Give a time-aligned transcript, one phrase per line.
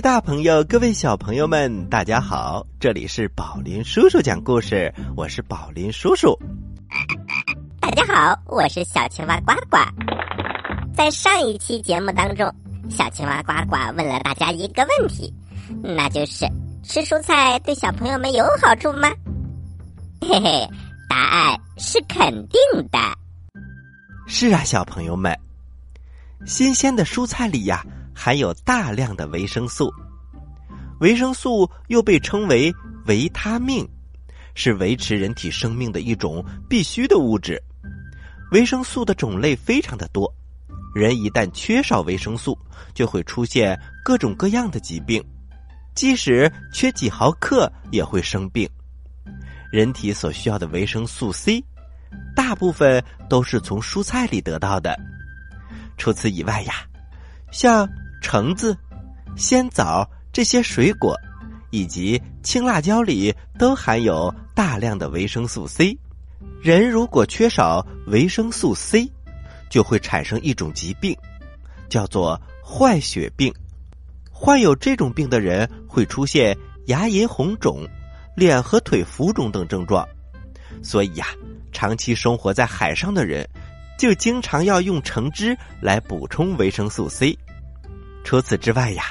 [0.00, 2.66] 大朋友，各位小朋友们，大家好！
[2.78, 6.38] 这里是宝林叔叔讲故事，我是宝林叔叔。
[7.80, 9.76] 大家好，我是小青蛙呱呱。
[10.94, 12.50] 在上一期节目当中，
[12.88, 15.30] 小青蛙呱呱问了大家一个问题，
[15.82, 16.46] 那就是
[16.82, 19.10] 吃蔬菜对小朋友们有好处吗？
[20.22, 20.66] 嘿嘿，
[21.10, 22.58] 答案是肯定
[22.90, 22.98] 的。
[24.26, 25.38] 是啊，小朋友们，
[26.46, 27.84] 新鲜的蔬菜里呀。
[28.22, 29.90] 含有大量的维生素，
[31.00, 32.70] 维生素又被称为
[33.06, 33.88] 维他命，
[34.54, 37.58] 是维持人体生命的一种必需的物质。
[38.52, 40.30] 维生素的种类非常的多，
[40.94, 42.58] 人一旦缺少维生素，
[42.92, 45.24] 就会出现各种各样的疾病，
[45.94, 48.68] 即使缺几毫克也会生病。
[49.72, 51.64] 人体所需要的维生素 C，
[52.36, 54.94] 大部分都是从蔬菜里得到的。
[55.96, 56.74] 除此以外呀，
[57.50, 57.88] 像
[58.20, 58.76] 橙子、
[59.36, 61.16] 鲜枣这些水果，
[61.70, 65.98] 以及青辣椒里都含有大量的维生素 C。
[66.62, 69.10] 人如果缺少维生素 C，
[69.68, 71.16] 就会产生一种疾病，
[71.88, 73.52] 叫做坏血病。
[74.30, 76.56] 患有这种病的人会出现
[76.86, 77.86] 牙龈红肿、
[78.34, 80.06] 脸和腿浮肿等症状。
[80.82, 81.26] 所以呀，
[81.72, 83.46] 长期生活在海上的人，
[83.98, 87.38] 就经常要用橙汁来补充维生素 C。
[88.30, 89.06] 除此之外呀，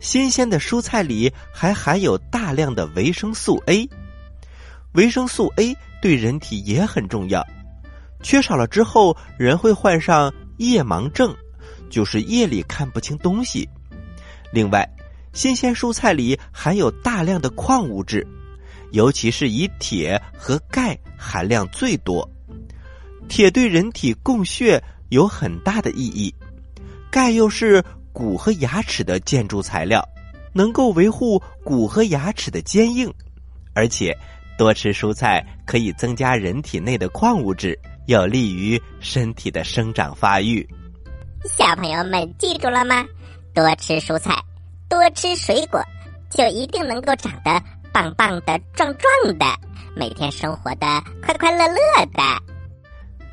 [0.00, 3.88] 新鲜的蔬菜里还含有大量的维生素 A。
[4.94, 5.72] 维生素 A
[6.02, 7.46] 对人体也很重要，
[8.24, 11.32] 缺少了之后，人会患上夜盲症，
[11.88, 13.68] 就是夜里看不清东西。
[14.52, 14.84] 另外，
[15.32, 18.26] 新鲜蔬菜里含有大量的矿物质，
[18.90, 22.28] 尤其是以铁和钙含量最多。
[23.28, 26.34] 铁对人体供血有很大的意义，
[27.12, 27.80] 钙又是。
[28.16, 30.02] 骨和牙齿的建筑材料，
[30.54, 33.12] 能够维护骨和牙齿的坚硬，
[33.74, 34.16] 而且
[34.56, 40.66] 多吃蔬菜可以增加人体内的矿物质，有利于身体的生长发育。
[41.44, 43.04] 小朋友们记住了吗？
[43.54, 44.32] 多吃蔬菜，
[44.88, 45.78] 多吃水果，
[46.30, 47.62] 就一定能够长得
[47.92, 49.44] 棒棒的、壮壮的，
[49.94, 50.86] 每天生活的
[51.22, 52.22] 快快乐乐的。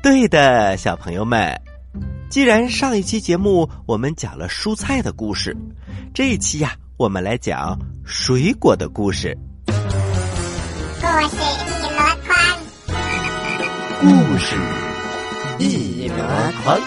[0.02, 1.58] 对的，小朋友们。
[2.30, 5.56] 既然上一期节目我们讲了蔬菜的故事，
[6.12, 9.38] 这一期呀，我们来讲水果的故事。
[9.66, 9.72] 故
[11.28, 12.36] 事一箩筐，
[14.00, 14.08] 故
[14.38, 14.56] 事
[15.58, 16.16] 一箩
[16.64, 16.80] 筐。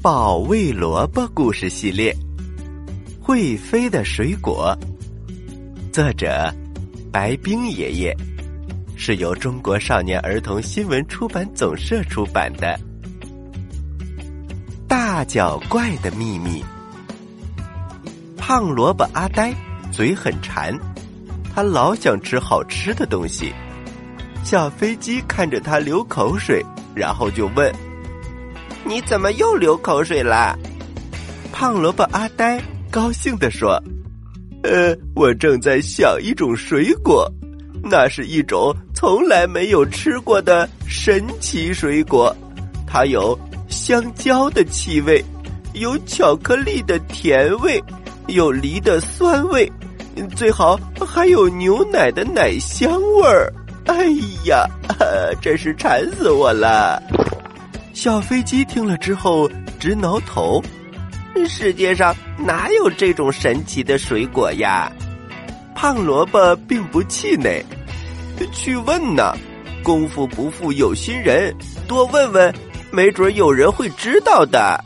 [0.00, 2.16] 保卫萝卜故事系列，
[3.20, 4.76] 会飞的水果，
[5.92, 6.52] 作者
[7.12, 8.16] 白冰爷爷。
[8.96, 12.78] 是由中国少年儿童新闻出版总社出版的
[14.86, 16.62] 《大脚怪的秘密》。
[18.36, 19.54] 胖萝卜阿呆
[19.90, 20.76] 嘴很馋，
[21.54, 23.52] 他老想吃好吃的东西。
[24.44, 26.64] 小飞机看着他流口水，
[26.94, 27.72] 然后就问
[28.84, 30.56] ：“你怎么又流口水啦？”
[31.52, 32.60] 胖萝卜阿呆
[32.90, 33.80] 高兴地说
[34.64, 37.32] ：“呃，我正在想一种水果。”
[37.84, 42.34] 那是一种从来没有吃过的神奇水果，
[42.86, 43.38] 它有
[43.68, 45.22] 香蕉的气味，
[45.74, 47.82] 有巧克力的甜味，
[48.28, 49.70] 有梨的酸味，
[50.36, 53.52] 最好还有牛奶的奶香味儿。
[53.86, 54.06] 哎
[54.44, 54.64] 呀，
[55.42, 57.02] 真是馋死我了！
[57.92, 59.50] 小飞机听了之后
[59.80, 60.62] 直挠头，
[61.48, 64.90] 世界上哪有这种神奇的水果呀？
[65.74, 67.64] 胖萝卜并不气馁，
[68.52, 69.34] 去问呢。
[69.82, 71.52] 功夫不负有心人，
[71.88, 72.54] 多问问，
[72.92, 74.78] 没准有人会知道的。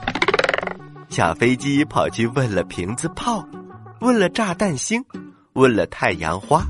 [1.10, 3.46] 小飞机跑去问了瓶子炮，
[4.00, 5.04] 问了炸弹星，
[5.52, 6.64] 问了太阳花，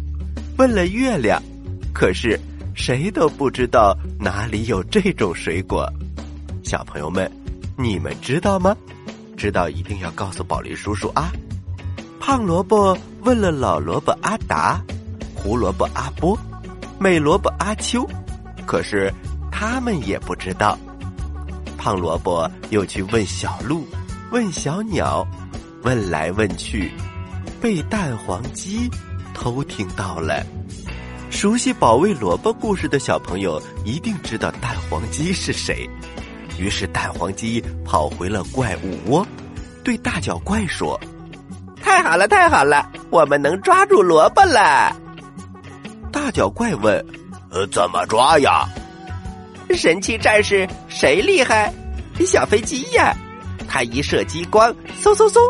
[0.59, 1.41] 问了月亮，
[1.95, 2.37] 可是
[2.75, 5.89] 谁都不知道哪里有这种水果。
[6.65, 7.31] 小朋友们，
[7.79, 8.77] 你们知道吗？
[9.37, 11.31] 知道一定要告诉宝林叔叔啊！
[12.26, 14.82] 胖萝卜问了老萝卜阿达，
[15.32, 16.37] 胡萝卜阿波，
[16.99, 18.05] 美萝卜阿秋，
[18.67, 19.14] 可是
[19.52, 20.76] 他们也不知道。
[21.78, 23.87] 胖萝卜又去问小鹿，
[24.32, 25.25] 问小鸟，
[25.84, 26.90] 问来问去，
[27.61, 28.90] 被蛋黄鸡
[29.32, 30.44] 偷听到了。
[31.31, 35.88] 熟悉保卫萝卜故事的小朋友一定知道蛋黄鸡是谁。
[36.58, 39.25] 于是蛋黄鸡跑回了怪物窝，
[39.84, 41.00] 对大脚怪说。
[41.97, 44.95] 太好了，太好了，我们能抓住萝卜了。
[46.13, 47.03] 大脚怪问
[47.51, 48.67] ：“呃，怎么抓呀？”
[49.75, 51.73] 神奇战士谁厉害？
[52.27, 53.17] 小飞机呀！
[53.67, 54.71] 它一射激光，
[55.03, 55.41] 嗖嗖嗖，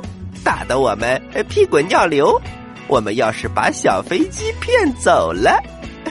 [0.44, 2.40] 打得我们屁滚尿流。
[2.86, 5.60] 我们要是把小飞机骗走了，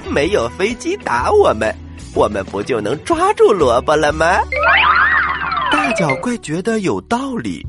[0.09, 1.73] 没有飞机打我们，
[2.13, 4.41] 我们不就能抓住萝卜了吗？
[5.71, 7.65] 大脚怪觉得有道理。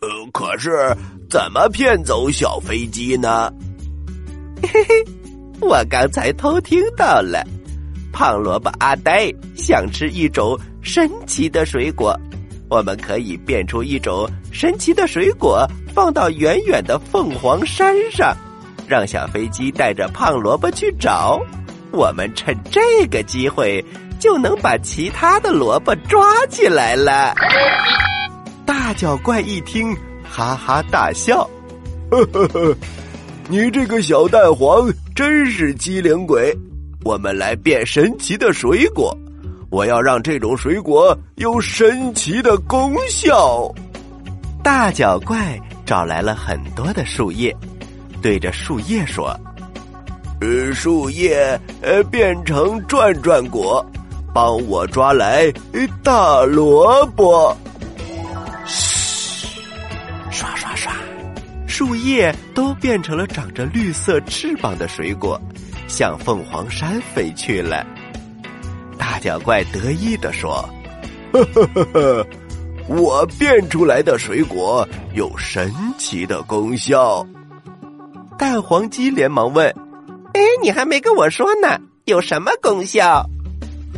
[0.00, 0.92] 呃，可是
[1.32, 3.50] 怎么骗走小飞机呢？
[4.62, 5.02] 嘿嘿，
[5.62, 7.42] 我刚才偷听到了，
[8.12, 12.14] 胖萝卜阿呆想吃一种神奇的水果，
[12.68, 15.66] 我们可以变出一种神奇的水果。
[15.94, 18.36] 放到远远的凤凰山上，
[18.86, 21.40] 让小飞机带着胖萝卜去找。
[21.92, 23.82] 我们趁这个机会
[24.20, 27.34] 就能把其他的萝卜抓起来了。
[28.66, 29.96] 大脚怪一听，
[30.34, 31.46] 哈哈大笑
[32.10, 32.74] ：“呵呵呵，
[33.50, 36.56] 你这个小蛋黄真是机灵鬼！
[37.04, 39.14] 我们来变神奇的水果，
[39.68, 43.70] 我要让这种水果有神奇的功效。”
[44.64, 45.60] 大脚怪。
[45.84, 47.54] 找来了很多的树叶，
[48.22, 49.36] 对着树叶说
[50.40, 53.84] ：“呃，树叶呃变成转转果，
[54.32, 55.52] 帮我抓来
[56.02, 57.54] 大萝卜。”
[61.72, 65.40] 树叶都变成了长着绿色翅膀的水果，
[65.88, 67.82] 向凤凰山飞去了。
[68.98, 70.68] 大脚怪得意的说
[71.32, 72.26] ：“呵呵呵呵。”
[72.88, 77.26] 我变出来的水果有神奇的功效。
[78.36, 79.66] 蛋黄鸡连忙问
[80.34, 83.26] ：“哎，你还没跟我说呢，有什么功效？”“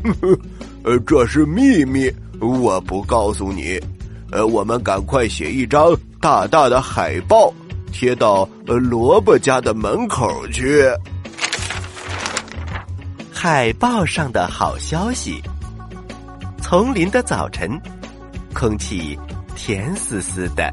[0.05, 0.39] 呵呵，
[0.85, 2.09] 呃，这是秘密，
[2.41, 3.81] 我不告诉你。
[4.31, 7.53] 呃，我们赶快写一张大大的海报，
[7.95, 10.85] 贴到萝卜家的门口去。”
[13.33, 15.41] 海报上的好消息：
[16.61, 17.81] 丛林的早晨。
[18.53, 19.19] 空气
[19.57, 20.73] 甜丝丝的，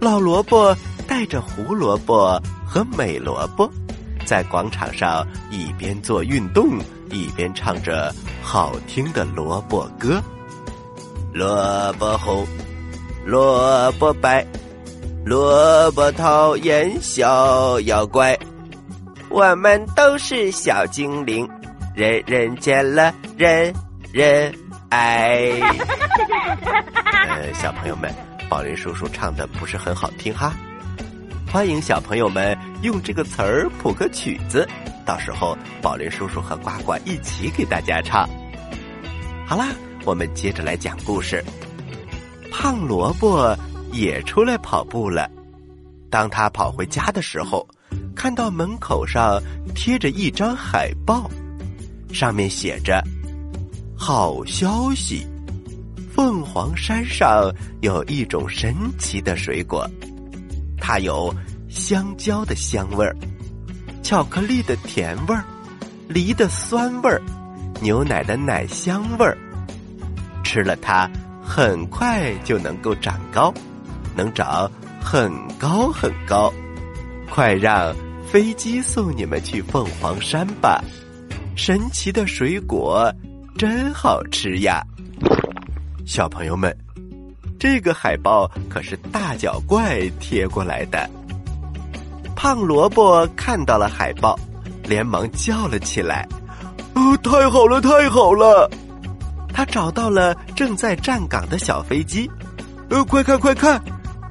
[0.00, 0.76] 老萝卜
[1.06, 3.70] 带着胡萝卜和美萝卜，
[4.24, 6.78] 在广场上一边做运动，
[7.10, 8.12] 一边唱着
[8.42, 10.20] 好听的萝卜歌。
[11.32, 12.44] 萝卜红，
[13.24, 14.44] 萝卜白，
[15.26, 18.38] 萝卜讨厌小妖怪。
[19.28, 21.48] 我们都是小精灵，
[21.96, 23.74] 人人见了人
[24.12, 24.54] 人。
[24.88, 25.50] 爱，
[27.28, 28.08] 呃，小朋友们，
[28.48, 30.54] 宝林叔叔唱的不是很好听哈，
[31.52, 34.64] 欢迎小朋友们用这个词儿谱个曲子，
[35.04, 38.28] 到时候宝林叔叔和呱呱一起给大家唱。
[39.44, 39.70] 好啦，
[40.04, 41.44] 我们接着来讲故事。
[42.52, 43.58] 胖萝卜
[43.92, 45.30] 也出来跑步了，
[46.10, 47.66] 当他跑回家的时候，
[48.14, 49.40] 看到门口上
[49.74, 51.30] 贴着一张海报，
[52.12, 53.02] 上面写着。
[53.96, 55.26] 好消息！
[56.14, 57.52] 凤凰山上
[57.82, 59.86] 有一种神奇的水果，
[60.78, 61.34] 它有
[61.68, 63.14] 香蕉的香味儿、
[64.02, 65.44] 巧克力的甜味儿、
[66.08, 67.20] 梨的酸味儿、
[67.82, 69.36] 牛奶的奶香味儿。
[70.42, 71.10] 吃了它，
[71.42, 73.52] 很快就能够长高，
[74.16, 74.70] 能长
[75.00, 76.52] 很高很高。
[77.30, 77.94] 快让
[78.26, 80.82] 飞机送你们去凤凰山吧！
[81.54, 83.12] 神奇的水果。
[83.58, 84.82] 真好吃呀，
[86.04, 86.76] 小朋友们，
[87.58, 91.08] 这个海报可是大脚怪贴过来的。
[92.34, 94.38] 胖萝卜看到了海报，
[94.84, 96.28] 连忙叫了起来
[96.92, 98.70] ：“哦，太好了，太好了！”
[99.54, 102.30] 他找到了正在站岗的小飞机
[102.90, 103.82] ，“呃，快看，快看！”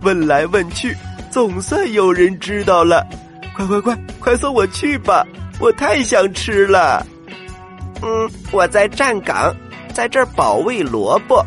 [0.02, 0.96] 问来问去，
[1.32, 3.06] 总算有人知道了。
[3.56, 5.26] 快快快，快送我去吧！
[5.60, 7.06] 我太想吃了。
[8.02, 9.56] 嗯，我在站岗，
[9.94, 11.46] 在这儿保卫萝卜。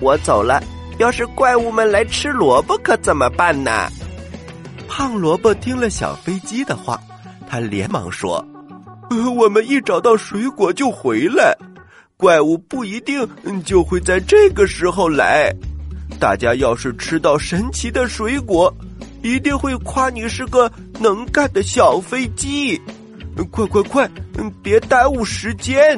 [0.00, 0.62] 我走了，
[0.98, 3.88] 要是怪物们来吃萝卜，可怎么办呢？
[4.88, 7.00] 胖萝卜听了小飞机的话，
[7.48, 8.44] 他连忙说
[9.10, 11.56] ：“呃，我们一找到水果就回来，
[12.16, 13.26] 怪物不一定
[13.64, 15.54] 就会在这个时候来。
[16.18, 18.74] 大家要是吃到神奇的水果，
[19.22, 20.70] 一定会夸你是个
[21.00, 22.80] 能干的小飞机。”
[23.52, 24.10] 快快快！
[24.62, 25.96] 别耽误时间。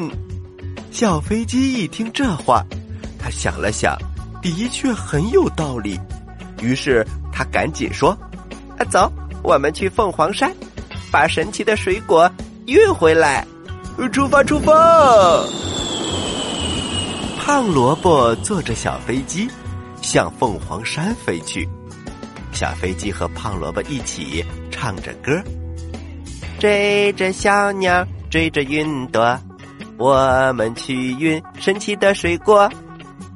[0.90, 2.62] 小飞机一听这话，
[3.18, 3.96] 他想了想，
[4.42, 5.98] 的确很有道理。
[6.60, 8.10] 于是他赶紧说
[8.76, 9.10] ：“啊，走，
[9.42, 10.54] 我们去凤凰山，
[11.10, 12.30] 把神奇的水果
[12.66, 13.46] 运回来。
[14.12, 14.74] 出发，出发！”
[17.40, 19.48] 胖萝卜坐着小飞机
[20.00, 21.68] 向凤凰山飞去。
[22.52, 25.40] 小飞机和胖萝卜一起唱着歌。
[26.58, 29.38] 追着小鸟，追着云朵，
[29.96, 32.70] 我们去运神奇的水果。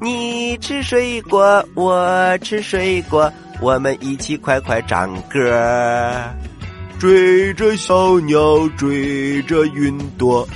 [0.00, 6.20] 你吃水果，我吃水果，我们一起快快唱歌。
[6.98, 10.46] 追着小鸟，追着云朵，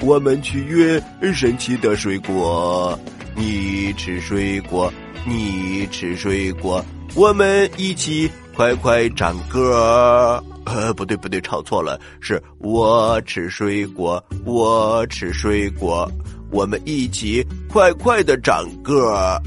[0.00, 2.98] 我们去约神奇的水果。
[3.34, 4.92] 你吃水果，
[5.28, 6.82] 你吃水果，
[7.14, 10.42] 我们一起快快长个儿。
[10.64, 16.10] 呃，不对不对，唱错了，是我吃水果，我吃水果，
[16.50, 19.40] 我们一起快快的长个。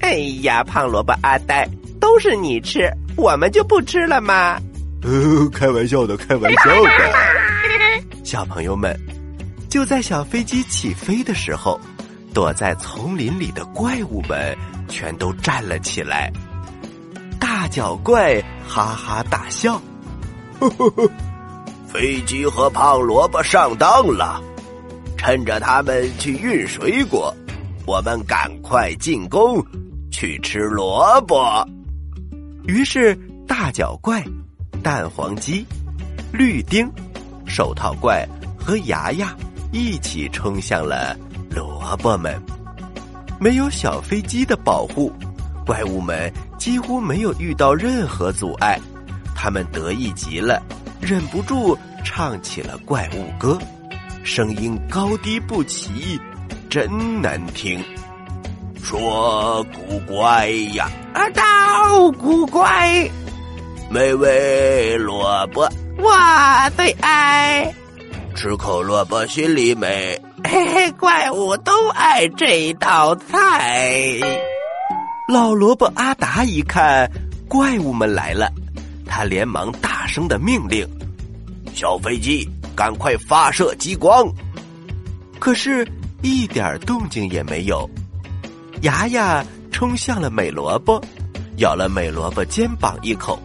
[0.00, 1.68] 哎呀，胖萝卜阿呆，
[2.00, 4.60] 都是你吃，我们就不吃了吗？
[5.02, 6.90] 呃，开玩笑的，开玩笑的。
[8.24, 8.96] 小朋友们，
[9.68, 11.80] 就在小飞机起飞的时候，
[12.32, 14.56] 躲在丛林里的怪物们
[14.88, 16.32] 全都站了起来。
[17.38, 19.80] 大脚怪哈哈大笑。
[20.58, 21.10] 呵呵呵，
[21.86, 24.42] 飞机和胖萝卜上当了，
[25.16, 27.34] 趁着他们去运水果，
[27.86, 29.62] 我们赶快进攻，
[30.10, 31.66] 去吃萝卜。
[32.66, 33.14] 于是
[33.46, 34.24] 大脚怪、
[34.82, 35.64] 蛋黄鸡、
[36.32, 36.90] 绿丁、
[37.46, 38.26] 手套怪
[38.58, 39.36] 和牙牙
[39.72, 41.16] 一起冲向了
[41.50, 42.40] 萝卜们。
[43.38, 45.12] 没有小飞机的保护，
[45.66, 48.78] 怪物们几乎没有遇到任何阻碍。
[49.34, 50.62] 他们得意极了，
[51.00, 53.58] 忍不住唱起了怪物歌，
[54.24, 56.18] 声音高低不齐，
[56.70, 57.84] 真难听。
[58.82, 63.08] 说古怪呀，啊，到古怪，
[63.90, 66.10] 美味萝卜我
[66.76, 67.74] 最爱，
[68.34, 70.18] 吃口萝卜心里美。
[70.48, 74.20] 嘿嘿，怪物都爱这道菜。
[75.28, 77.10] 老萝卜阿达一看，
[77.48, 78.48] 怪物们来了。
[79.04, 80.86] 他连忙大声的命令
[81.74, 84.24] ：“小飞机，赶快发射激光！”
[85.40, 85.86] 可是，
[86.22, 87.88] 一点动静也没有。
[88.82, 91.02] 牙牙冲向了美萝卜，
[91.56, 93.36] 咬了美萝卜肩膀一口，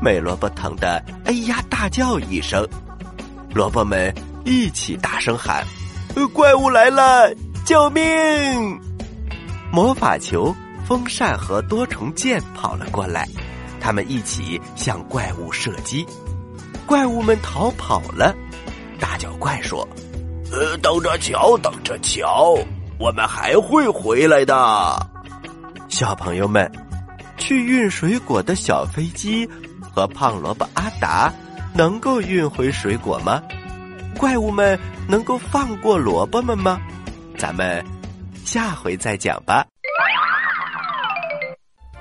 [0.00, 2.66] 美萝卜疼得“哎呀”大叫一声。
[3.54, 4.12] 萝卜们
[4.44, 5.64] 一起大声喊
[6.28, 7.32] ：“怪物来了！
[7.64, 8.02] 救命！”
[9.72, 10.54] 魔法球、
[10.86, 13.28] 风扇和多重剑跑了过来。
[13.80, 16.04] 他们一起向怪物射击，
[16.86, 18.34] 怪物们逃跑了。
[18.98, 19.88] 大脚怪说
[20.52, 22.58] ：“呃，等着瞧，等着瞧，
[22.98, 24.54] 我们还会回来的。”
[25.88, 26.70] 小朋友们，
[27.38, 29.48] 去运水果的小飞机
[29.80, 31.32] 和胖萝卜阿达
[31.72, 33.40] 能够运回水果吗？
[34.20, 36.78] 怪物们能够放过萝卜们吗？
[37.38, 37.82] 咱们
[38.44, 39.66] 下回再讲吧。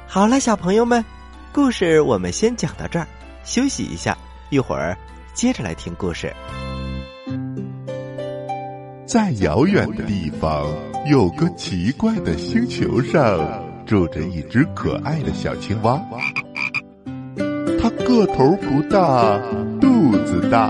[0.06, 1.04] 好了，小朋友们。
[1.54, 3.08] 故事我们先讲到这儿，
[3.46, 4.18] 休息一下，
[4.50, 4.98] 一会儿
[5.34, 6.36] 接着来听故事。
[9.08, 10.68] 在遥远的地方，
[11.10, 13.40] 有个奇怪的星球上，
[13.86, 15.98] 住着一只可爱的小青蛙。
[17.82, 19.40] 它个头不大，
[19.80, 20.70] 肚子大，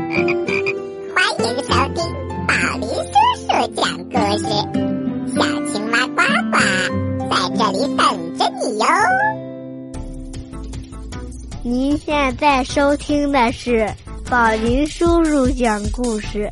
[12.13, 13.89] 现在收听的是
[14.29, 16.51] 宝林叔叔讲故事，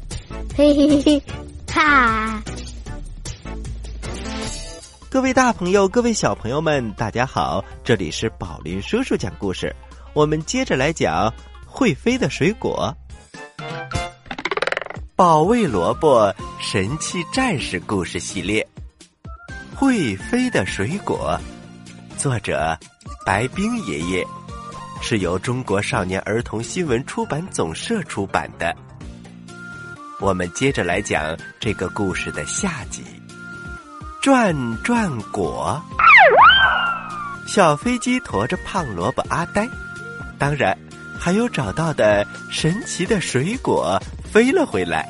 [0.55, 1.21] 嘿嘿嘿，
[1.67, 2.41] 哈！
[5.09, 9.75] 各位大朋友，各位小朋友们，大家好，这里是宝林叔叔讲故事。
[10.13, 11.29] 我们接着来讲
[11.65, 12.95] 会飞的水果——
[15.13, 18.65] 保卫萝卜神器战士故事系列。
[19.75, 21.37] 会飞的水果，
[22.17, 22.79] 作者
[23.25, 24.25] 白冰爷爷。
[25.01, 28.75] 是由中国少年儿童新闻出版总社出版的。
[30.19, 33.03] 我们接着来讲这个故事的下集。
[34.21, 34.53] 转
[34.83, 35.81] 转果，
[37.47, 39.65] 小飞机驮着胖萝卜阿呆，
[40.37, 40.77] 当然
[41.17, 43.97] 还有找到的神奇的水果
[44.29, 45.07] 飞了回来。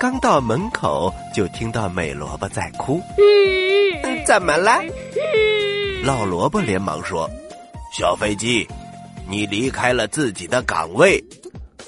[0.00, 3.02] 刚到门口，就听到美萝卜在哭。
[4.26, 4.80] 怎么了？
[6.02, 7.28] 老萝卜连忙说
[7.92, 8.66] ：“小飞机。”
[9.30, 11.22] 你离开了自己的岗位，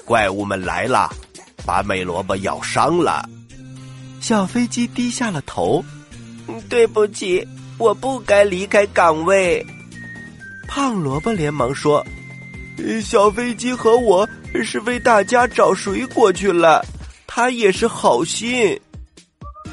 [0.05, 1.09] 怪物们来了，
[1.65, 3.27] 把美萝卜咬伤了。
[4.21, 5.83] 小飞机低下了头，
[6.69, 7.45] 对不起，
[7.77, 9.65] 我不该离开岗位。
[10.69, 12.01] 胖萝卜连忙说
[13.03, 14.27] ：“小飞机和我
[14.63, 16.81] 是为大家找水果去了，
[17.27, 18.79] 他也是好心。”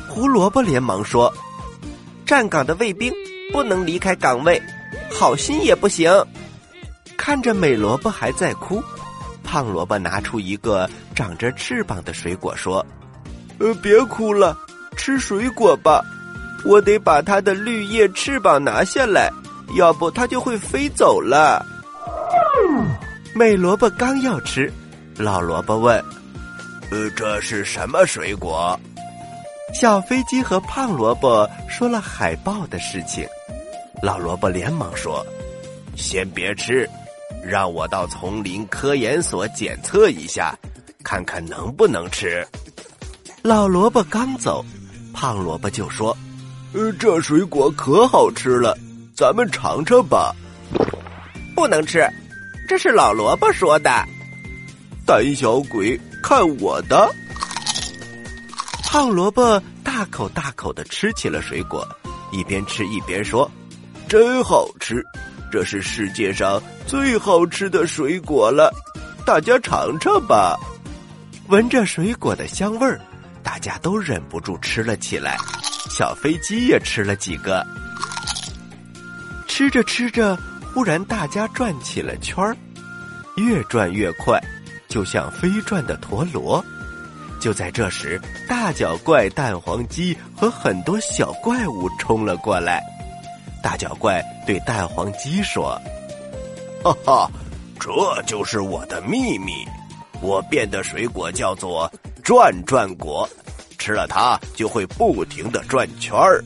[0.09, 1.33] 胡萝卜连忙说
[2.27, 3.12] ：“站岗的卫兵
[3.53, 4.61] 不能离开岗位，
[5.09, 6.11] 好心也不行。”
[7.21, 8.83] 看着美萝卜还在哭，
[9.45, 12.85] 胖萝卜拿出一个长着翅膀的水果说
[13.61, 14.57] ：“呃，别哭了，
[14.97, 16.03] 吃水果吧。
[16.65, 19.31] 我得把它的绿叶翅膀拿下来，
[19.77, 21.62] 要不它就会飞走了。”
[23.37, 24.73] 美萝卜刚要吃，
[25.19, 26.03] 老萝卜问
[26.91, 28.81] ：“呃，这是什么水果？”
[29.79, 33.29] 小飞机和胖萝卜说了海豹的事情，
[34.03, 35.25] 老萝卜连忙说
[35.95, 36.89] ：“先别吃，
[37.44, 40.54] 让我到丛林科研所检测一下，
[41.02, 42.47] 看看能不能吃。”
[43.42, 44.64] 老萝卜刚走，
[45.12, 46.16] 胖萝卜就说
[46.75, 48.76] ：“呃，这水果可好吃了，
[49.16, 50.35] 咱们尝尝吧。”
[51.56, 52.06] 不能吃，
[52.69, 53.91] 这是老萝卜说的。
[55.06, 57.10] 胆小鬼，看我的！
[58.84, 61.86] 胖萝卜大口大口的吃起了水果，
[62.32, 63.50] 一边吃一边说
[64.08, 65.04] ：“真好吃，
[65.50, 68.73] 这是世界上最好吃的水果了，
[69.26, 70.56] 大家尝尝吧。”
[71.49, 73.00] 闻着水果的香味儿，
[73.43, 75.36] 大家都忍不住吃了起来。
[75.91, 77.67] 小飞机也吃了几个。
[79.49, 80.39] 吃着吃着，
[80.73, 82.56] 忽然大家转起了圈儿，
[83.36, 84.41] 越转越快，
[84.89, 86.65] 就像飞转的陀螺。
[87.41, 92.80] 就在这时，大脚怪蛋黄鸡和很多小怪物冲了过来。
[93.62, 95.80] 大脚怪对蛋黄鸡说
[96.82, 97.30] ：“哈哈，
[97.78, 99.52] 这就是我的秘密，
[100.20, 101.90] 我变的水果叫做
[102.23, 103.28] 转转果，
[103.78, 106.44] 吃了它就会不停的转圈儿。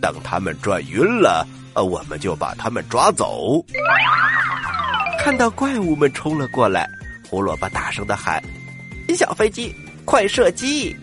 [0.00, 3.64] 等它们转晕了，呃，我们就把它们抓走。”
[5.18, 6.88] 看到怪物们冲了过来，
[7.28, 8.42] 胡萝卜大声的喊
[9.16, 9.74] ：“小飞机！”
[10.06, 10.96] 快射击！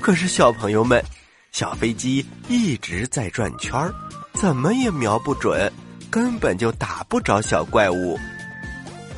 [0.00, 1.00] 可是小朋友们，
[1.52, 3.94] 小飞机一直在转圈儿，
[4.40, 5.70] 怎么也瞄不准，
[6.10, 8.18] 根本就打不着小怪物。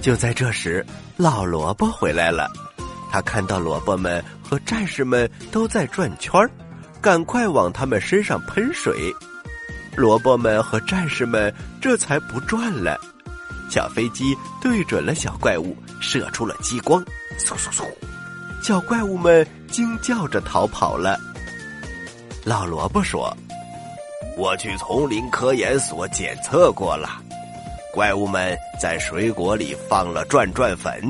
[0.01, 0.85] 就在这时，
[1.17, 2.51] 老萝卜回来了，
[3.09, 6.51] 他看到萝卜们和战士们都在转圈儿，
[7.01, 9.15] 赶快往他们身上喷水。
[9.95, 12.99] 萝卜们和战士们这才不转了。
[13.71, 17.01] 小飞机对准了小怪物，射出了激光，
[17.39, 17.87] 嗖嗖嗖。
[18.61, 21.17] 小怪物们惊叫着逃跑了。
[22.45, 23.33] 老萝卜说
[24.37, 27.21] ：“我去丛林科研所检测过了，
[27.93, 31.01] 怪物们在水果里放了转转粉，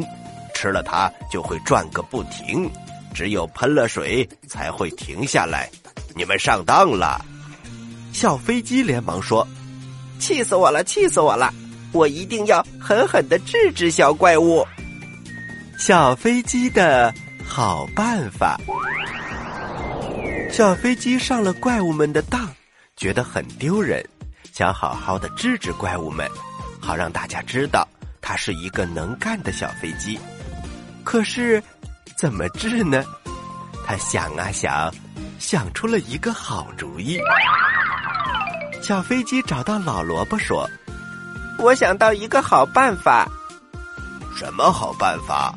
[0.55, 2.71] 吃了它就会转个不停，
[3.15, 5.71] 只有喷了水才会停下来。
[6.15, 7.25] 你们上当了！”
[8.13, 9.47] 小飞机连忙说
[10.21, 10.85] ：“气死我了！
[10.85, 11.53] 气死我了！
[11.93, 14.67] 我一定要狠狠的治治小怪物。”
[15.79, 17.13] 小飞机的。
[17.45, 18.59] 好办法！
[20.51, 22.49] 小飞机上了怪物们的当，
[23.03, 24.01] 觉得很丢人，
[24.53, 26.31] 想好好的治治怪物们，
[26.81, 27.85] 好让大家知道
[28.21, 30.17] 他是一个能干的小飞机。
[31.03, 31.61] 可是，
[32.17, 33.03] 怎么治呢？
[33.85, 34.95] 他想啊想，
[35.41, 37.19] 想出了一个好主意。
[38.81, 40.71] 小飞机找到老萝卜说
[41.59, 43.29] ：“我想到一个好办法。”
[44.39, 45.53] 什么好办法？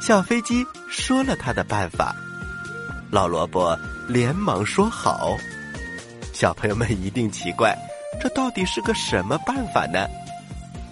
[0.00, 2.14] 小飞机说了他的办法，
[3.10, 5.36] 老萝卜连忙说好。
[6.36, 7.74] 小朋友们一定奇怪，
[8.20, 10.06] 这到底是个什么办法呢？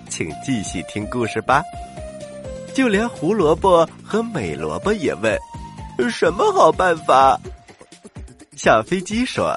[0.08, 1.62] 请继续听故事吧。
[2.72, 5.38] 就连胡萝卜和美萝卜也问
[6.10, 7.38] ：“什么好办法？”
[8.56, 9.54] 小飞机说：“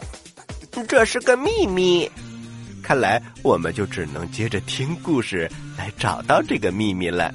[0.89, 2.11] 这是个秘密。”
[2.83, 7.33] 看来我们就只能接着听故事来找到这个秘密了。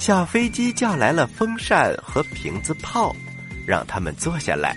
[0.00, 3.14] 小飞机叫来了风扇和瓶子炮，
[3.64, 4.76] 让他们坐下来。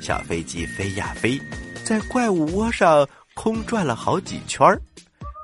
[0.00, 1.40] 小飞机飞呀飞，
[1.84, 4.80] 在怪物窝上空转了好几圈儿。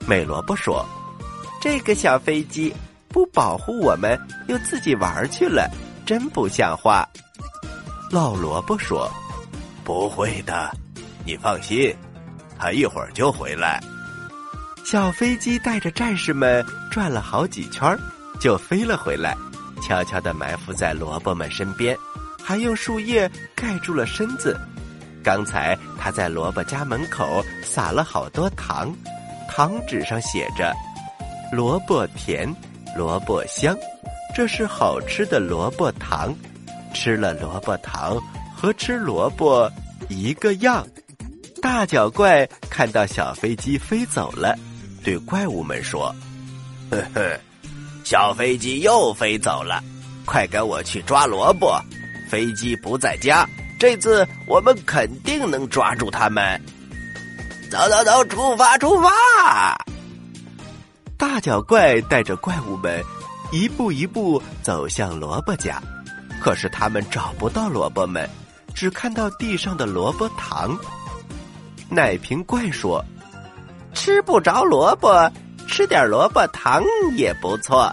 [0.06, 0.84] 美萝卜说
[1.60, 2.72] ：“这个小飞机
[3.08, 5.70] 不保护我们，又自己玩去了，
[6.04, 7.08] 真不像话。”
[8.10, 9.10] 老萝卜说
[9.84, 10.70] ：“不会的，
[11.24, 11.94] 你放心，
[12.58, 13.82] 他一会儿就回来。”
[14.84, 17.98] 小飞机带着战士们转了好几圈儿。
[18.40, 19.36] 就飞了回来，
[19.80, 21.96] 悄悄的埋伏在萝卜们身边，
[22.44, 24.59] 还用树叶盖住了身子。
[25.22, 28.92] 刚才他在萝卜家门口撒了好多糖，
[29.48, 30.74] 糖纸上写着
[31.52, 32.52] ：“萝卜甜，
[32.96, 33.76] 萝卜香，
[34.35, 36.35] 这是好吃的萝卜糖，
[36.92, 38.20] 吃了萝卜糖
[38.57, 39.70] 和吃萝卜
[40.09, 40.85] 一个样。”
[41.62, 44.59] 大脚怪看到小飞机飞走了，
[45.05, 46.12] 对怪物们说
[46.90, 47.38] ：“呵呵，
[48.02, 49.81] 小飞机又飞走了，
[50.24, 51.81] 快跟我去抓萝卜。
[52.32, 53.46] 飞机不在家，
[53.78, 56.58] 这次我们肯定能抓住他们。
[57.70, 59.76] 走走走，出发出发！”
[61.18, 63.04] 大脚怪带着怪物们
[63.50, 65.78] 一步一步走向萝卜家，
[66.40, 68.26] 可是他们找不到萝卜们，
[68.74, 70.74] 只看到地上的萝卜糖。
[71.90, 73.04] 奶瓶怪说
[73.92, 75.30] ：“吃不着萝卜，
[75.68, 76.82] 吃点萝卜糖
[77.14, 77.92] 也不错。”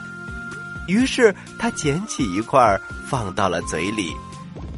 [0.88, 4.15] 于是他捡起一块放到了嘴里，“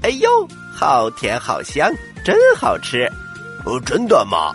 [0.01, 1.91] 哎呦，好甜好香，
[2.23, 3.09] 真好吃！”
[3.65, 4.53] 哦，真的吗？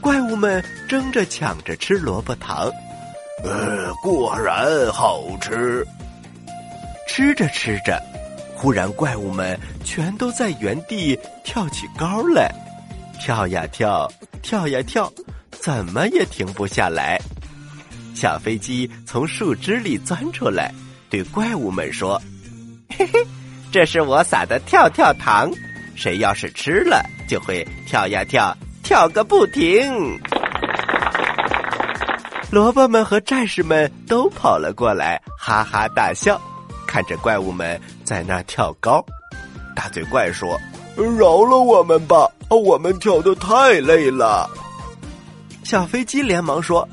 [0.00, 2.70] 怪物们争着抢着吃萝卜糖，
[3.44, 5.86] 呃，果然好吃。
[7.08, 8.00] 吃着吃着，
[8.54, 12.50] 忽然怪物们全都在原地跳起高来。
[13.20, 14.10] 跳呀跳，
[14.42, 15.12] 跳呀跳，
[15.50, 17.20] 怎么也停不下来。
[18.14, 20.72] 小飞机从树枝里钻出来，
[21.10, 22.20] 对怪物们说
[22.96, 23.26] ：“嘿嘿，
[23.76, 25.52] 这是我撒的跳跳糖，
[25.94, 30.18] 谁要是吃了，就会跳呀跳，跳个不停。”
[32.50, 36.40] 萝卜们和战士们都跑了过来，哈哈大笑，
[36.86, 39.04] 看着怪物们在那跳高。
[39.74, 40.58] 大嘴怪说。
[41.18, 44.48] 饶了我们吧，我们跳的太累了。
[45.64, 46.88] 小飞机连忙说：“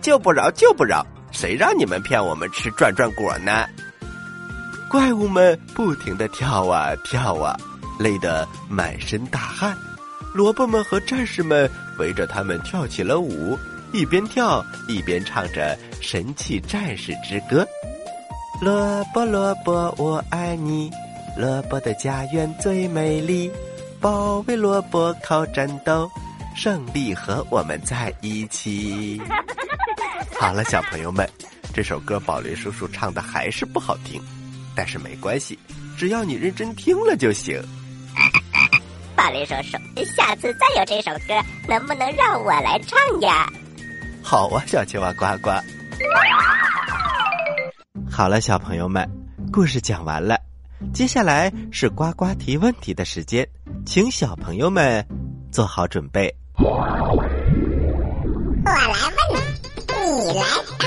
[0.00, 1.06] 就不饶，就不饶！
[1.30, 3.66] 谁让你们骗我们吃转转果呢？”
[4.92, 7.56] 怪物们不停的跳啊跳啊，
[7.98, 9.74] 累得满身大汗。
[10.34, 13.58] 萝卜们和战士们围着他们跳起了舞，
[13.94, 17.66] 一边跳一边唱着神气战士之歌
[18.60, 20.90] ：“萝卜萝卜我爱你。”
[21.38, 23.50] 萝卜的家园最美丽，
[23.98, 26.06] 保卫萝卜靠战斗，
[26.54, 29.18] 胜利和我们在一起。
[30.38, 31.26] 好了，小朋友们，
[31.72, 34.22] 这首歌宝林叔叔唱的还是不好听，
[34.74, 35.58] 但是没关系，
[35.96, 37.62] 只要你认真听了就行。
[39.14, 39.76] 宝林叔叔，
[40.16, 41.34] 下次再有这首歌，
[41.68, 43.46] 能不能让我来唱呀？
[44.22, 45.50] 好啊，小青蛙呱呱。
[48.10, 49.08] 好了，小朋友们，
[49.52, 50.38] 故事讲完了。
[50.92, 53.46] 接下来是呱呱提问题的时间，
[53.86, 55.06] 请小朋友们
[55.52, 56.34] 做好准备。
[56.58, 56.68] 我
[58.64, 58.74] 来
[59.30, 59.40] 问，
[60.18, 60.44] 你来
[60.78, 60.86] 答，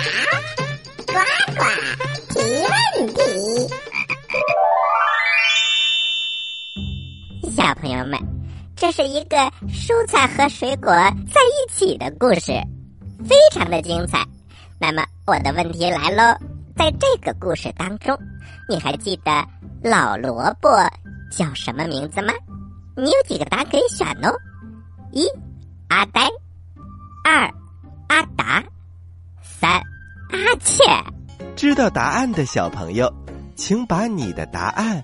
[7.85, 8.19] 朋友们，
[8.75, 9.37] 这是一个
[9.69, 12.51] 蔬菜和水果在一起的故事，
[13.23, 14.25] 非常的精彩。
[14.79, 16.35] 那么我的问题来喽，
[16.75, 18.17] 在这个故事当中，
[18.67, 19.31] 你还记得？
[19.83, 20.67] 老萝卜
[21.29, 22.33] 叫什么名字吗？
[22.97, 24.33] 你有几个答案可以选哦：
[25.11, 25.27] 一
[25.89, 26.21] 阿呆，
[27.23, 27.47] 二
[28.07, 28.63] 阿达，
[29.43, 29.69] 三
[30.31, 30.83] 阿切。
[31.55, 33.13] 知道答案的小朋友，
[33.55, 35.03] 请把你的答案